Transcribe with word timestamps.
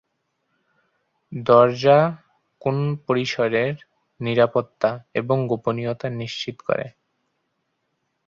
দরজা 1.31 1.97
কোন 2.61 2.75
পরিসরের 3.07 3.73
নিরাপত্তা 4.19 4.89
এবং 5.13 5.37
গোপনীয়তা 5.47 6.07
নিশ্চিত 6.13 6.57
করে। 6.61 6.87